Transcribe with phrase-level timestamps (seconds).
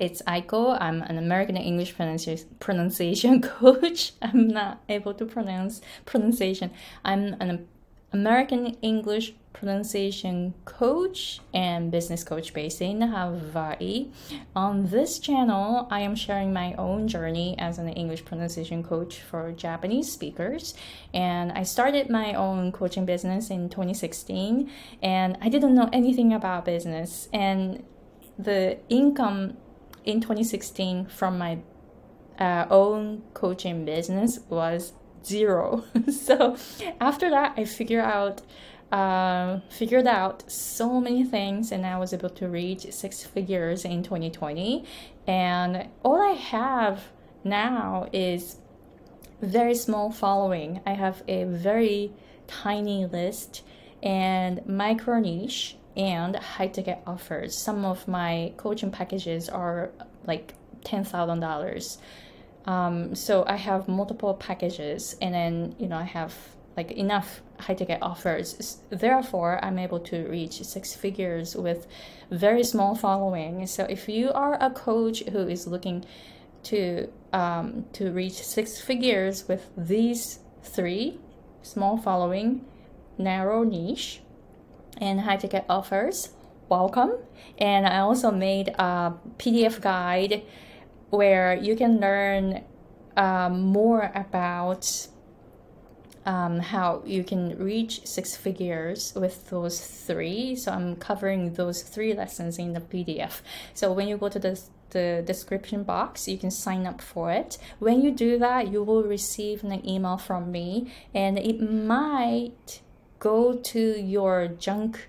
[0.00, 0.76] it's Aiko.
[0.80, 1.94] I'm an American English
[2.58, 4.12] pronunciation coach.
[4.22, 6.70] I'm not able to pronounce pronunciation.
[7.04, 7.68] I'm an
[8.12, 14.08] American English pronunciation coach and business coach based in Hawaii.
[14.56, 19.52] On this channel, I am sharing my own journey as an English pronunciation coach for
[19.52, 20.74] Japanese speakers.
[21.12, 24.70] And I started my own coaching business in 2016,
[25.02, 27.28] and I didn't know anything about business.
[27.32, 27.84] And
[28.38, 29.58] the income
[30.04, 31.58] in 2016 from my
[32.38, 34.92] uh, own coaching business was
[35.24, 35.84] zero.
[36.10, 36.56] so
[37.00, 38.42] after that, I figured out
[38.92, 44.02] uh, figured out so many things, and I was able to reach six figures in
[44.02, 44.84] 2020.
[45.28, 47.04] And all I have
[47.44, 48.56] now is
[49.40, 50.80] very small following.
[50.84, 52.12] I have a very
[52.48, 53.62] tiny list
[54.02, 57.56] and micro niche and high ticket offers.
[57.56, 59.90] Some of my coaching packages are
[60.26, 60.54] like
[60.84, 61.98] ten thousand dollars.
[62.66, 66.34] Um, so I have multiple packages, and then you know I have
[66.76, 68.78] like enough high ticket offers.
[68.90, 71.86] Therefore, I'm able to reach six figures with
[72.30, 73.66] very small following.
[73.66, 76.04] So if you are a coach who is looking
[76.64, 81.18] to um, to reach six figures with these three
[81.62, 82.64] small following,
[83.18, 84.20] narrow niche,
[84.98, 86.30] and high ticket offers,
[86.68, 87.12] welcome.
[87.58, 90.42] And I also made a PDF guide
[91.10, 92.64] where you can learn
[93.16, 95.08] um, more about
[96.26, 100.54] um, how you can reach six figures with those three.
[100.54, 103.40] So I'm covering those three lessons in the PDF.
[103.74, 107.58] So when you go to the the description box, you can sign up for it.
[107.78, 112.80] When you do that, you will receive an email from me, and it might
[113.20, 115.08] go to your junk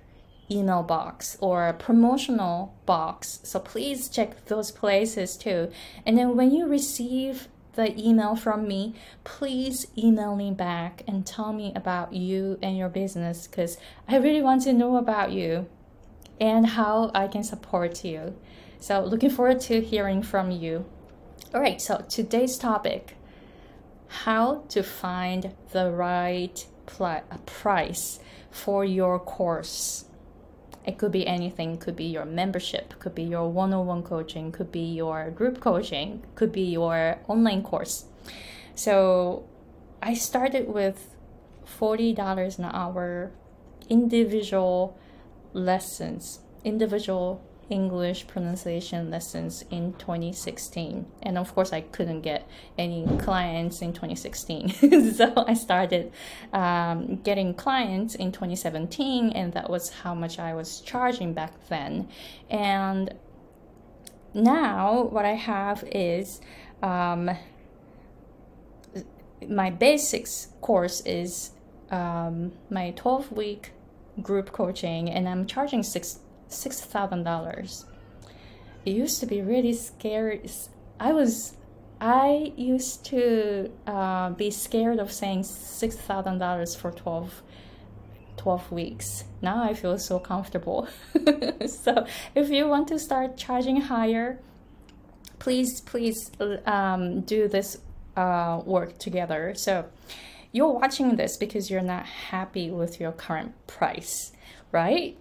[0.52, 3.40] email box or promotional box.
[3.44, 5.72] So please check those places too.
[6.06, 11.54] And then when you receive the email from me, please email me back and tell
[11.54, 13.78] me about you and your business because
[14.08, 15.68] I really want to know about you
[16.40, 18.36] and how I can support you.
[18.80, 20.86] So, looking forward to hearing from you.
[21.54, 23.16] All right, so today's topic
[24.08, 26.66] how to find the right
[26.98, 28.20] pl- price
[28.50, 30.06] for your course.
[30.86, 34.52] It could be anything, could be your membership, could be your one on one coaching,
[34.52, 38.06] could be your group coaching, could be your online course.
[38.74, 39.46] So
[40.02, 41.16] I started with
[41.80, 43.32] $40 an hour
[43.90, 44.98] individual
[45.54, 51.06] lessons, individual English pronunciation lessons in 2016.
[51.24, 55.14] And of course, I couldn't get any clients in 2016.
[55.14, 56.12] so I started
[56.54, 62.10] um, getting clients in 2017, and that was how much I was charging back then.
[62.50, 63.14] And
[64.34, 66.42] now, what I have is
[66.84, 67.32] um,
[69.48, 71.52] my basics course is
[71.90, 73.72] um, my 12 week
[74.22, 76.20] group coaching, and I'm charging six
[76.52, 77.86] six thousand dollars.
[78.86, 80.42] It used to be really scary.
[81.00, 81.56] I was,
[82.00, 87.42] I used to uh, be scared of saying six thousand dollars for 12,
[88.38, 89.24] 12 weeks.
[89.42, 90.88] Now I feel so comfortable.
[91.68, 94.40] so if you want to start charging higher,
[95.40, 96.32] please please
[96.66, 97.78] um, do this
[98.16, 99.54] uh, work together.
[99.56, 99.86] So
[100.52, 104.32] you're watching this because you're not happy with your current price,
[104.72, 105.18] right?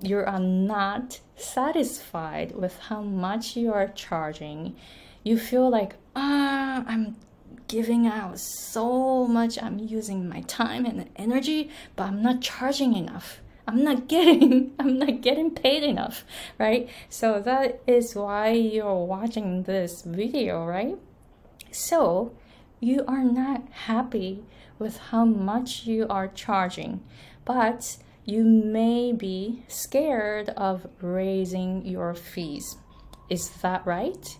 [0.00, 4.76] You are not satisfied with how much you are charging,
[5.22, 7.16] you feel like, ah, I'm
[7.68, 13.40] giving out so much, I'm using my time and energy, but I'm not charging enough.
[13.66, 16.24] I'm not getting I'm not getting paid enough,
[16.58, 16.88] right?
[17.08, 20.96] So that is why you're watching this video, right?
[21.72, 22.32] So
[22.80, 24.44] you are not happy
[24.78, 27.02] with how much you are charging,
[27.44, 27.96] but
[28.26, 32.76] you may be scared of raising your fees.
[33.30, 34.36] Is that right?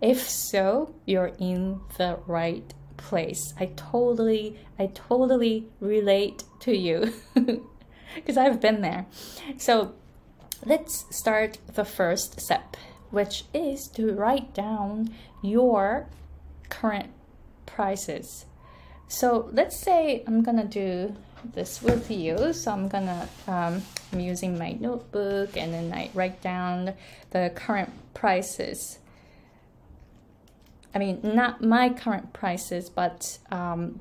[0.00, 3.52] If so, you're in the right place.
[3.60, 7.12] I totally, I totally relate to you
[8.14, 9.06] because I've been there.
[9.58, 9.94] So
[10.64, 12.76] let's start the first step,
[13.10, 16.08] which is to write down your
[16.70, 17.10] current
[17.66, 18.46] prices.
[19.08, 21.14] So let's say I'm gonna do
[21.54, 22.52] this with you.
[22.52, 26.94] So I'm gonna, um, I'm using my notebook and then I write down
[27.30, 28.98] the current prices.
[30.94, 34.00] I mean, not my current prices, but um,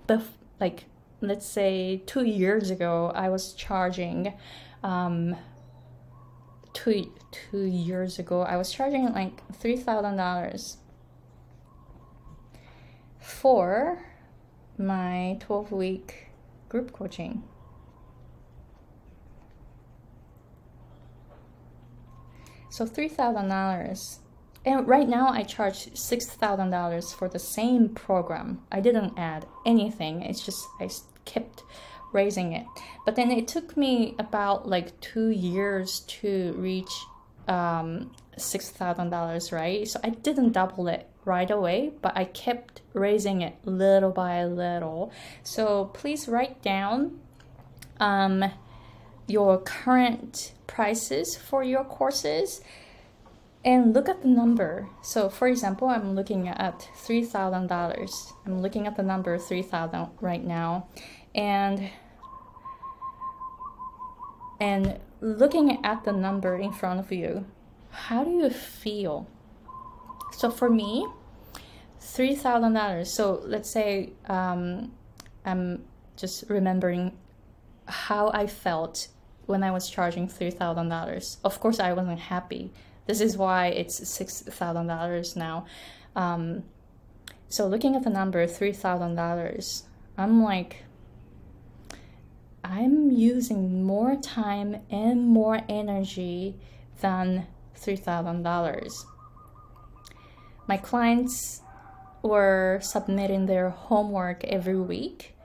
[0.59, 0.85] like
[1.21, 4.33] let's say two years ago, I was charging
[4.83, 5.35] um,
[6.73, 10.77] two two years ago, I was charging like three thousand dollars
[13.19, 14.05] for
[14.77, 16.24] my twelve week
[16.75, 17.41] group coaching.
[22.69, 24.19] So three thousand dollars.
[24.65, 28.61] And right now I charge six thousand dollars for the same program.
[28.73, 30.21] I didn't add anything.
[30.21, 30.89] It's just I
[31.23, 31.63] kept
[32.11, 32.65] raising it.
[33.05, 36.93] But then it took me about like two years to reach
[37.47, 39.87] um, six thousand dollars, right?
[39.87, 45.11] So I didn't double it right away, but I kept raising it little by little.
[45.43, 47.19] So please write down
[47.99, 48.45] um,
[49.27, 52.61] your current prices for your courses
[53.65, 54.87] and look at the number.
[55.01, 58.33] So, for example, I'm looking at $3,000.
[58.45, 60.87] I'm looking at the number 3,000 right now.
[61.33, 61.89] And
[64.57, 67.45] and looking at the number in front of you,
[67.89, 69.27] how do you feel?
[70.35, 71.07] So for me,
[71.99, 73.11] three thousand dollars.
[73.11, 74.91] So let's say um,
[75.45, 75.83] I'm
[76.17, 77.17] just remembering
[77.87, 79.07] how I felt
[79.45, 81.37] when I was charging three thousand dollars.
[81.43, 82.71] Of course, I wasn't happy.
[83.07, 85.65] This is why it's six thousand dollars now.
[86.15, 86.63] Um,
[87.47, 89.83] so looking at the number three thousand dollars,
[90.17, 90.83] I'm like,
[92.63, 96.57] I'm using more time and more energy
[97.01, 97.47] than
[97.79, 99.05] $3,000.
[100.67, 101.61] My clients
[102.21, 105.35] were submitting their homework every week,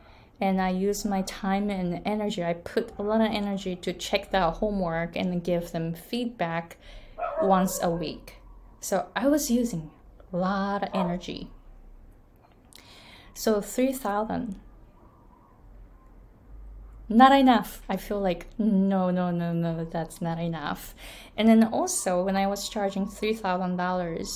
[0.40, 2.42] and I used my time and energy.
[2.42, 6.78] I put a lot of energy to check that homework and give them feedback
[7.42, 8.36] once a week.
[8.80, 9.90] So I was using
[10.32, 11.50] a lot of energy.
[13.34, 14.60] So 3000
[17.12, 17.82] not enough.
[17.88, 20.94] I feel like no, no, no, no, that's not enough.
[21.36, 24.30] And then also when I was charging three thousand dollars,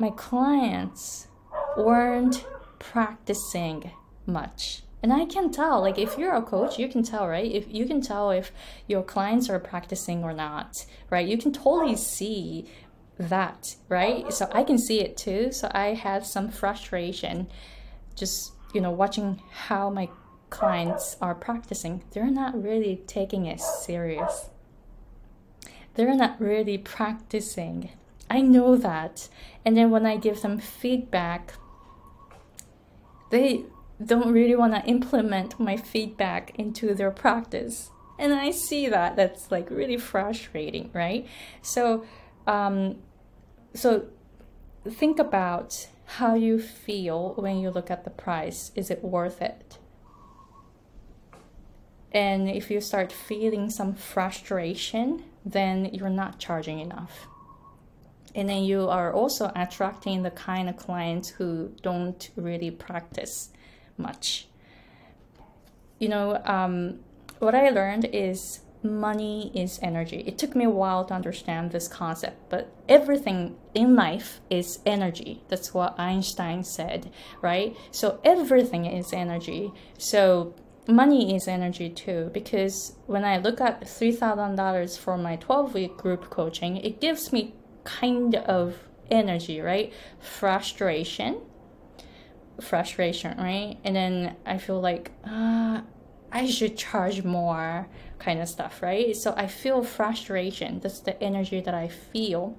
[0.00, 1.28] my clients
[1.76, 2.46] weren't
[2.78, 3.92] practicing
[4.26, 4.82] much.
[5.02, 7.50] And I can tell, like if you're a coach, you can tell, right?
[7.50, 8.50] If you can tell if
[8.86, 11.26] your clients are practicing or not, right?
[11.26, 12.66] You can totally see
[13.18, 14.32] that, right?
[14.32, 15.52] So I can see it too.
[15.52, 17.48] So I had some frustration
[18.16, 20.08] just, you know, watching how my
[20.48, 24.50] clients are practicing, they're not really taking it serious.
[25.94, 27.90] They're not really practicing.
[28.30, 29.28] I know that.
[29.64, 31.54] And then when I give them feedback,
[33.30, 33.64] they
[34.04, 37.90] don't really want to implement my feedback into their practice.
[38.18, 39.16] And I see that.
[39.16, 41.26] That's like really frustrating, right?
[41.60, 42.04] So,
[42.46, 42.98] um,
[43.74, 44.06] so
[44.88, 48.72] think about how you feel when you look at the price.
[48.74, 49.78] Is it worth it?
[52.12, 57.28] And if you start feeling some frustration, then you're not charging enough.
[58.34, 63.50] And then you are also attracting the kind of clients who don't really practice
[63.96, 64.46] much.
[65.98, 67.00] You know, um,
[67.38, 70.24] what I learned is money is energy.
[70.26, 75.42] It took me a while to understand this concept, but everything in life is energy.
[75.48, 77.10] That's what Einstein said,
[77.42, 77.76] right?
[77.90, 79.72] So everything is energy.
[79.98, 80.54] So
[80.86, 86.30] money is energy too because when I look at $3,000 for my 12 week group
[86.30, 87.54] coaching, it gives me
[87.84, 88.76] kind of
[89.10, 89.92] energy, right?
[90.20, 91.40] Frustration.
[92.60, 93.78] Frustration, right?
[93.84, 95.80] And then I feel like, uh,
[96.32, 99.16] I should charge more kind of stuff, right?
[99.16, 100.80] So I feel frustration.
[100.80, 102.56] That's the energy that I feel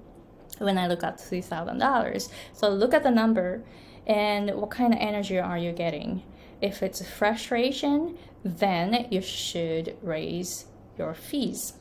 [0.58, 2.28] when I look at $3,000.
[2.52, 3.64] So look at the number
[4.06, 6.22] and what kind of energy are you getting?
[6.60, 10.66] If it's frustration, then you should raise
[10.98, 11.74] your fees.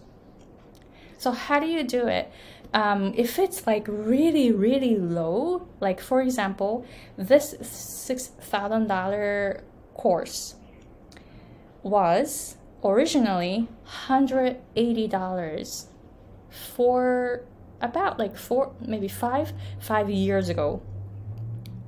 [1.18, 2.32] So, how do you do it?
[2.74, 6.86] Um, if it's like really, really low, like for example,
[7.18, 9.62] this $6,000
[9.94, 10.56] course
[11.84, 13.68] was originally
[14.08, 15.86] $180
[16.50, 17.44] for
[17.82, 20.82] about like four, maybe five, five years ago.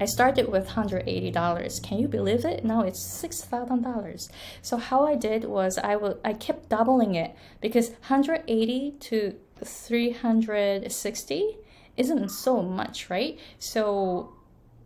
[0.02, 1.84] I started with $180.
[1.84, 2.66] Can you believe it?
[2.66, 4.30] Now it's $6,000.
[4.62, 11.58] So how I did was I will I kept doubling it because 180 to 360
[11.98, 13.40] isn't so much, right?
[13.60, 14.34] So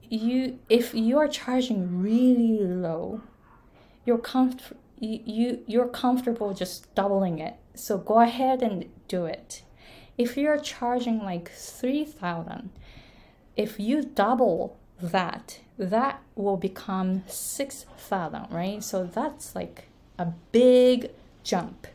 [0.10, 3.22] you if you are charging really low,
[4.06, 7.56] you're comf- you, you you're comfortable just doubling it.
[7.76, 9.64] So go ahead and do it.
[10.18, 12.72] If you're charging like 3000,
[13.56, 18.84] if you double that, that will become 6,000, right?
[18.84, 21.12] So that's like a big
[21.44, 21.88] jump.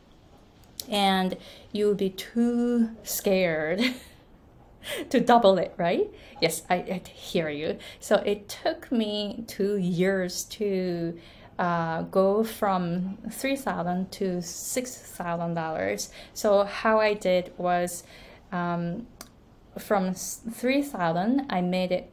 [0.88, 1.36] And
[1.72, 3.82] you'll be too scared
[5.10, 6.10] to double it, right?
[6.40, 7.78] Yes, I, I hear you.
[8.00, 11.18] So it took me two years to
[11.58, 16.10] uh, go from three thousand to six thousand dollars.
[16.34, 18.04] So how I did was
[18.50, 19.06] um,
[19.78, 22.10] from three thousand, I made it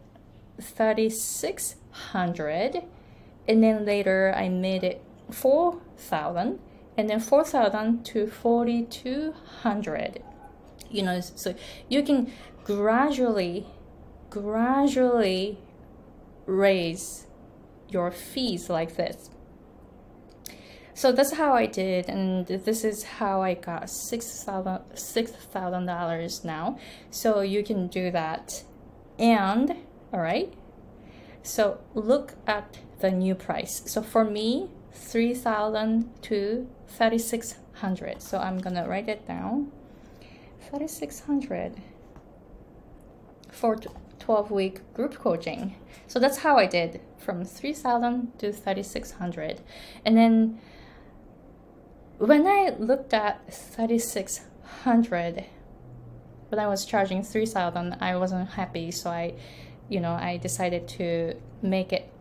[0.62, 2.84] thirty six hundred,
[3.48, 6.60] and then later I made it four thousand,
[7.00, 10.22] and then four thousand to forty two hundred.
[10.90, 11.56] You know, so
[11.88, 12.30] you can
[12.66, 13.68] gradually,
[14.30, 15.60] gradually
[16.46, 17.26] raise
[17.88, 19.30] your fees like this.
[20.94, 25.86] So that's how I did, and this is how I got six thousand six thousand
[25.86, 26.78] dollars now.
[27.12, 28.66] So you can do that,
[29.18, 29.74] and
[30.12, 30.54] all right.
[31.44, 33.84] So look at the new price.
[33.86, 38.22] So for me, three thousand to thirty six hundred.
[38.22, 39.72] So I'm gonna write it down.
[40.72, 41.82] Thirty six hundred
[43.50, 43.78] for
[44.20, 45.76] 12 week group coaching.
[46.08, 49.62] So that's how I did from 3000 to 3600.
[50.06, 50.60] And then
[52.20, 55.46] when I looked at 3600
[56.50, 59.36] when I was charging 3000 I wasn't happy so I
[59.88, 62.12] you know I decided to make it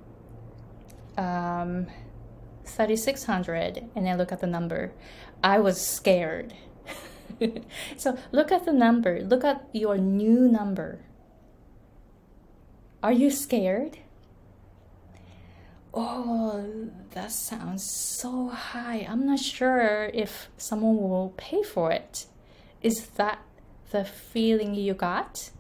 [1.17, 1.89] um
[2.69, 4.93] 3600 and I look at the number
[5.43, 6.55] I was scared
[7.97, 11.01] so look at the number look at your new number
[13.01, 13.99] are you scared?
[15.95, 19.07] Oh, that sounds so high.
[19.09, 22.27] I'm not sure if someone will pay for it.
[22.83, 23.39] Is that
[23.93, 25.51] the feeling you got?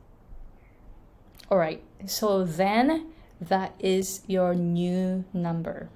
[1.49, 5.91] All right, so then that is your new number.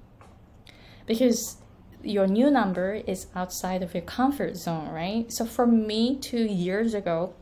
[1.05, 1.57] Because
[2.03, 5.31] your new number is outside of your comfort zone, right?
[5.31, 7.33] So for me, two years ago,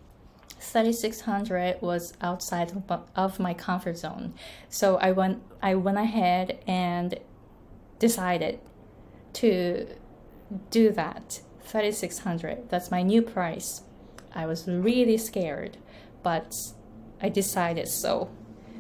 [0.60, 2.72] 3600 was outside
[3.16, 4.34] of my comfort zone.
[4.70, 7.20] So I went I went ahead and
[7.98, 8.60] decided
[9.34, 9.88] to
[10.70, 11.42] do that.
[11.64, 12.70] 3600.
[12.70, 13.82] That's my new price.
[14.34, 15.78] I was really scared,
[16.22, 16.54] but
[17.22, 18.30] I decided so.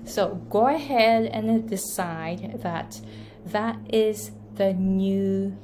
[0.06, 3.02] So go ahead and decide that
[3.46, 5.58] that is the new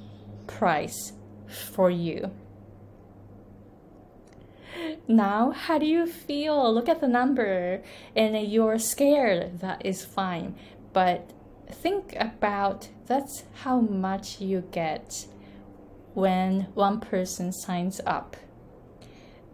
[0.48, 1.14] price
[1.46, 2.32] for you.
[5.08, 6.74] Now, how do you feel?
[6.74, 7.84] Look at the number
[8.16, 9.60] and you're scared.
[9.60, 10.56] That is fine.
[10.94, 11.30] But
[11.70, 15.28] think about that's how much you get
[16.16, 18.36] when one person signs up.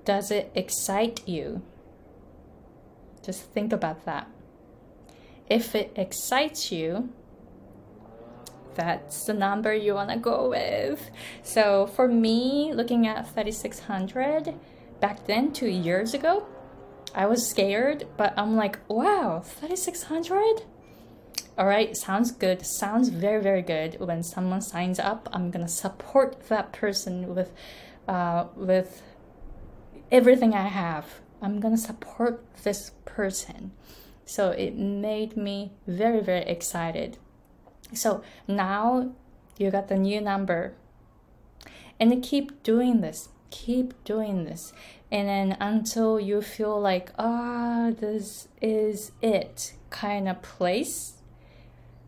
[0.05, 1.63] Does it excite you?
[3.25, 4.27] Just think about that.
[5.49, 7.09] If it excites you,
[8.75, 11.09] that's the number you want to go with.
[11.43, 14.53] So for me, looking at 3600,
[14.99, 16.45] back then, two years ago,
[17.15, 20.63] I was scared, but I'm like, wow, 3600?
[21.55, 22.65] All right, sounds good.
[22.65, 23.99] Sounds very, very good.
[23.99, 27.51] When someone signs up, I'm gonna support that person with,
[28.07, 29.03] uh, with
[30.11, 31.21] everything I have.
[31.41, 33.71] I'm gonna support this person.
[34.25, 37.17] So it made me very, very excited.
[37.95, 39.13] So now
[39.57, 40.73] you got the new number,
[41.99, 43.29] and keep doing this.
[43.49, 44.73] Keep doing this.
[45.11, 51.21] And then until you feel like ah oh, this is it kind of place.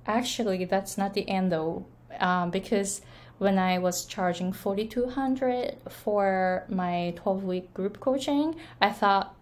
[0.07, 1.85] Actually that's not the end though
[2.19, 3.01] um, because
[3.37, 9.35] when i was charging 4200 for my 12 week group coaching i thought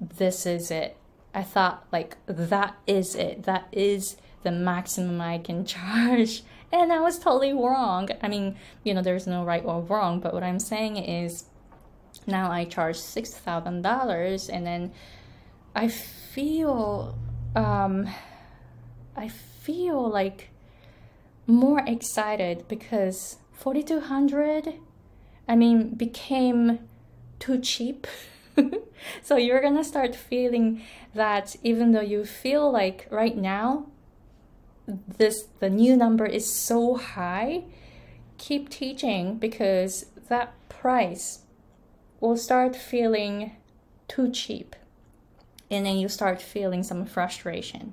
[0.00, 0.96] this is it.
[1.34, 3.44] I thought like that is it.
[3.44, 8.10] That is the maximum i can charge and I was totally wrong.
[8.22, 11.44] I mean, you know, there's no right or wrong, but what I'm saying is
[12.26, 14.92] now I charge $6,000 and then
[15.74, 17.18] I feel,
[17.56, 18.08] um,
[19.16, 20.50] I feel like
[21.46, 24.74] more excited because 4200
[25.50, 26.80] I mean, became
[27.38, 28.06] too cheap.
[29.22, 30.82] so you're gonna start feeling
[31.14, 33.86] that even though you feel like right now
[34.88, 37.64] this the new number is so high
[38.38, 41.40] keep teaching because that price
[42.20, 43.56] will start feeling
[44.06, 44.74] too cheap.
[45.70, 47.92] And then you start feeling some frustration.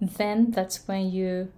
[0.00, 1.50] Then that's when you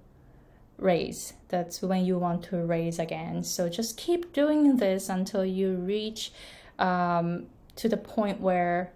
[0.77, 1.33] raise.
[1.49, 3.43] That's when you want to raise again.
[3.43, 6.33] So just keep doing this until you reach
[6.79, 8.93] um, to the point where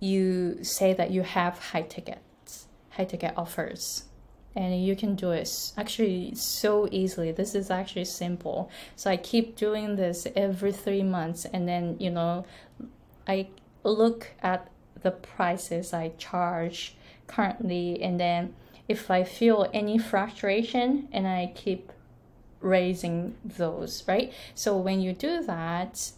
[0.00, 4.04] you say that you have high tickets high ticket offers
[4.56, 7.30] and you can do it actually so easily.
[7.32, 8.70] This is actually simple.
[8.96, 12.44] So i keep doing this every three months and then you know
[13.26, 13.48] i
[13.84, 14.68] look at
[15.02, 18.54] the prices i charge currently and then
[18.88, 21.92] if i feel any frustration and i keep
[22.60, 24.32] raising those right?
[24.54, 26.10] So when you do that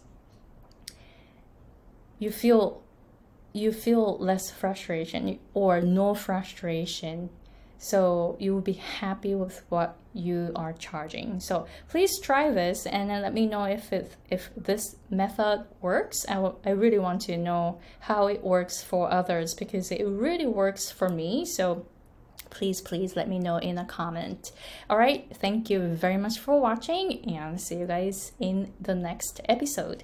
[2.17, 2.81] you feel
[3.53, 7.29] you feel less frustration or no frustration
[7.81, 11.39] so you will be happy with what you are charging.
[11.39, 16.23] So please try this and then let me know if it, if this method works.
[16.29, 20.45] I, w- I really want to know how it works for others because it really
[20.45, 21.43] works for me.
[21.43, 21.87] So
[22.51, 24.51] please please let me know in a comment.
[24.87, 25.25] All right.
[25.33, 30.03] Thank you very much for watching and see you guys in the next episode